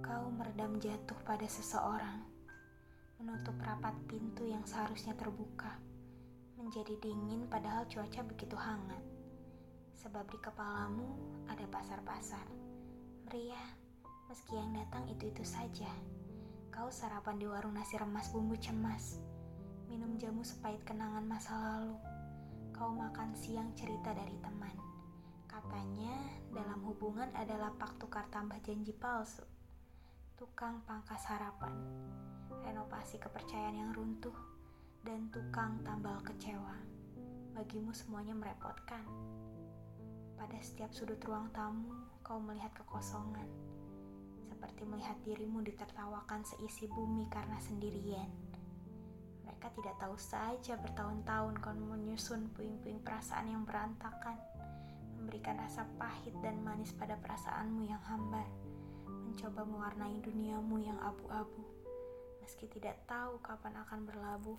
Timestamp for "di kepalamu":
10.32-11.04